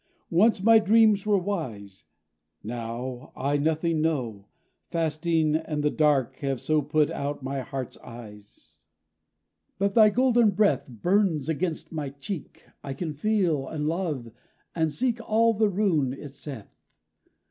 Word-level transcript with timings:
Once 0.31 0.63
my 0.63 0.79
dreams 0.79 1.27
were 1.27 1.37
wise. 1.37 2.05
Now 2.63 3.31
I 3.35 3.57
nothing 3.57 4.01
know; 4.01 4.47
Fasting 4.89 5.55
and 5.55 5.83
the 5.83 5.91
dark 5.91 6.37
have 6.37 6.59
so 6.59 6.81
put 6.81 7.11
out 7.11 7.43
my 7.43 7.59
heart's 7.59 7.99
eyes. 7.99 8.79
But 9.77 9.93
thy 9.93 10.09
golden 10.09 10.49
breath 10.49 10.87
Burns 10.87 11.49
against 11.49 11.91
my 11.91 12.09
cheek. 12.09 12.67
I 12.83 12.93
can 12.93 13.13
feel 13.13 13.67
and 13.67 13.87
love, 13.87 14.31
and 14.73 14.91
seek 14.91 15.21
all 15.21 15.53
the 15.53 15.69
rune 15.69 16.13
it 16.13 16.33
saith. 16.33 16.73